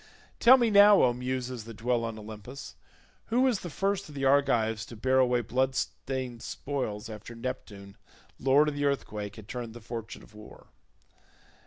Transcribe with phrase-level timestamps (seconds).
[0.39, 2.73] Tell me now, O Muses that dwell on Olympus,
[3.27, 7.97] who was the first of the Argives to bear away blood stained spoils after Neptune
[8.39, 10.69] lord of the earthquake had turned the fortune of war.